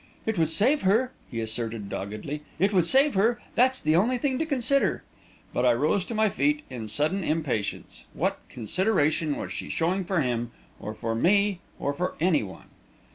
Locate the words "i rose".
5.63-6.03